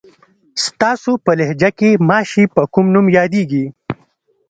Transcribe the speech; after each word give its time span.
ستاسو 0.65 1.11
په 1.25 1.31
لهجه 1.39 1.69
کې 1.79 1.89
ماشې 2.09 2.43
په 2.55 2.61
کوم 2.73 2.85
نوم 2.93 3.05
یادېږي؟ 3.17 3.65